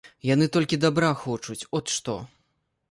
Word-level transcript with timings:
Яны 0.29 0.45
толькі 0.55 0.79
дабра 0.85 1.11
хочуць, 1.27 1.61
от 1.81 1.85
што. 1.99 2.19